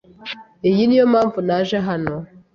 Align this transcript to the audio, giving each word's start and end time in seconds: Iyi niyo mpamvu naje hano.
Iyi 0.69 0.83
niyo 0.87 1.05
mpamvu 1.11 1.37
naje 1.47 1.77
hano. 1.87 2.15